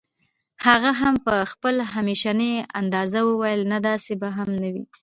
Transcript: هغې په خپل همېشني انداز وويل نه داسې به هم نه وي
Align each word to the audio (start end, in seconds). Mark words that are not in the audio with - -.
هغې 0.65 1.11
په 1.25 1.35
خپل 1.51 1.75
همېشني 1.93 2.51
انداز 2.79 3.11
وويل 3.27 3.61
نه 3.71 3.79
داسې 3.87 4.13
به 4.21 4.29
هم 4.37 4.49
نه 4.61 4.69
وي 4.73 4.83